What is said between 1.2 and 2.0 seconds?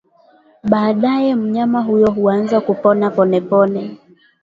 mnyama